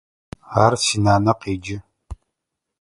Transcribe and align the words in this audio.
Ар 0.63 0.73
синанэ 0.85 1.33
къеджэ. 1.41 1.77